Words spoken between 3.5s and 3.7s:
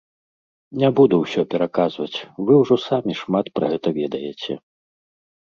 пра